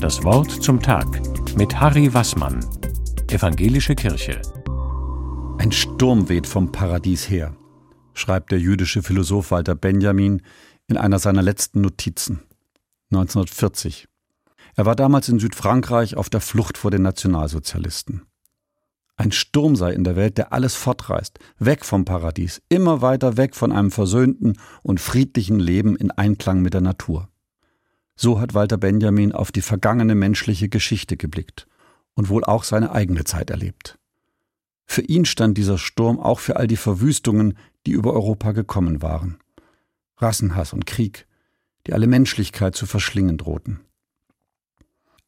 [0.00, 1.06] Das Wort zum Tag
[1.56, 2.64] mit Harry Wassmann,
[3.28, 4.40] Evangelische Kirche.
[5.58, 7.56] Ein Sturm weht vom Paradies her,
[8.14, 10.42] schreibt der jüdische Philosoph Walter Benjamin
[10.86, 12.42] in einer seiner letzten Notizen.
[13.10, 14.06] 1940.
[14.74, 18.26] Er war damals in Südfrankreich auf der Flucht vor den Nationalsozialisten.
[19.16, 23.56] Ein Sturm sei in der Welt, der alles fortreißt, weg vom Paradies, immer weiter weg
[23.56, 27.30] von einem versöhnten und friedlichen Leben in Einklang mit der Natur.
[28.16, 31.68] So hat Walter Benjamin auf die vergangene menschliche Geschichte geblickt
[32.14, 33.98] und wohl auch seine eigene Zeit erlebt.
[34.86, 39.38] Für ihn stand dieser Sturm auch für all die Verwüstungen, die über Europa gekommen waren.
[40.16, 41.26] Rassenhass und Krieg,
[41.86, 43.80] die alle Menschlichkeit zu verschlingen drohten.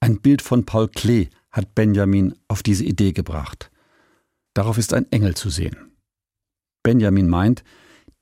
[0.01, 3.71] Ein Bild von Paul Klee hat Benjamin auf diese Idee gebracht.
[4.55, 5.93] Darauf ist ein Engel zu sehen.
[6.83, 7.65] Benjamin meint,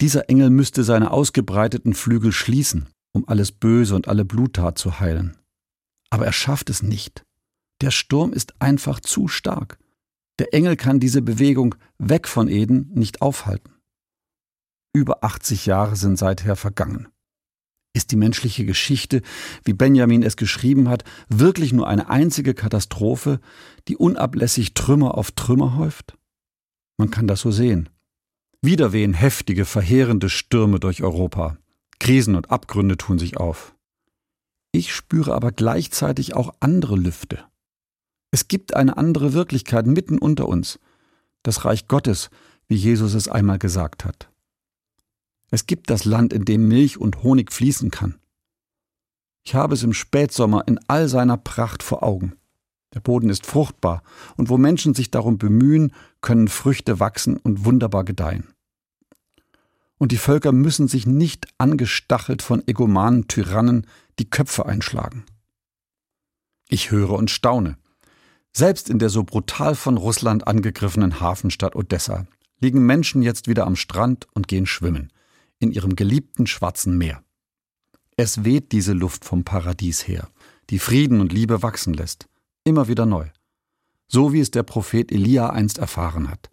[0.00, 5.36] dieser Engel müsste seine ausgebreiteten Flügel schließen, um alles Böse und alle Bluttat zu heilen.
[6.10, 7.24] Aber er schafft es nicht.
[7.80, 9.78] Der Sturm ist einfach zu stark.
[10.38, 13.72] Der Engel kann diese Bewegung weg von Eden nicht aufhalten.
[14.92, 17.08] Über 80 Jahre sind seither vergangen.
[17.94, 19.22] Ist die menschliche Geschichte,
[19.64, 23.40] wie Benjamin es geschrieben hat, wirklich nur eine einzige Katastrophe,
[23.88, 26.18] die unablässig Trümmer auf Trümmer häuft?
[26.98, 27.88] Man kann das so sehen.
[28.60, 31.56] Wieder wehen heftige, verheerende Stürme durch Europa.
[32.06, 33.74] Krisen und Abgründe tun sich auf.
[34.70, 37.42] Ich spüre aber gleichzeitig auch andere Lüfte.
[38.30, 40.78] Es gibt eine andere Wirklichkeit mitten unter uns,
[41.42, 42.30] das Reich Gottes,
[42.68, 44.30] wie Jesus es einmal gesagt hat.
[45.50, 48.20] Es gibt das Land, in dem Milch und Honig fließen kann.
[49.42, 52.36] Ich habe es im Spätsommer in all seiner Pracht vor Augen.
[52.94, 54.04] Der Boden ist fruchtbar,
[54.36, 58.54] und wo Menschen sich darum bemühen, können Früchte wachsen und wunderbar gedeihen.
[59.98, 63.86] Und die Völker müssen sich nicht angestachelt von egomanen Tyrannen
[64.18, 65.24] die Köpfe einschlagen.
[66.68, 67.78] Ich höre und staune.
[68.52, 72.26] Selbst in der so brutal von Russland angegriffenen Hafenstadt Odessa
[72.60, 75.12] liegen Menschen jetzt wieder am Strand und gehen schwimmen,
[75.58, 77.22] in ihrem geliebten schwarzen Meer.
[78.16, 80.28] Es weht diese Luft vom Paradies her,
[80.70, 82.28] die Frieden und Liebe wachsen lässt
[82.66, 83.28] immer wieder neu.
[84.08, 86.50] So wie es der Prophet Elia einst erfahren hat.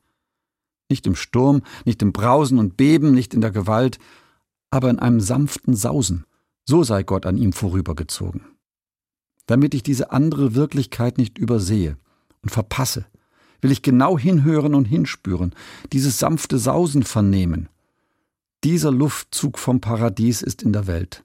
[0.94, 3.98] Nicht im Sturm, nicht im Brausen und Beben, nicht in der Gewalt,
[4.70, 6.26] aber in einem sanften Sausen.
[6.66, 8.42] So sei Gott an ihm vorübergezogen.
[9.48, 11.98] Damit ich diese andere Wirklichkeit nicht übersehe
[12.44, 13.08] und verpasse,
[13.62, 15.56] will ich genau hinhören und hinspüren,
[15.94, 17.70] dieses sanfte Sausen vernehmen.
[18.64, 21.24] Dieser Luftzug vom Paradies ist in der Welt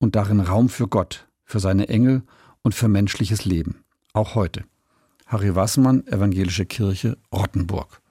[0.00, 2.24] und darin Raum für Gott, für seine Engel
[2.62, 4.64] und für menschliches Leben auch heute.
[5.26, 8.01] Harry Wassmann, Evangelische Kirche, Rottenburg.